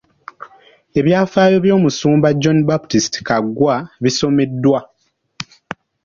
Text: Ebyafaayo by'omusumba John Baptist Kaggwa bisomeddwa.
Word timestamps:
Ebyafaayo 0.99 1.57
by'omusumba 1.63 2.27
John 2.41 2.59
Baptist 2.69 3.13
Kaggwa 3.27 3.75
bisomeddwa. 4.03 4.79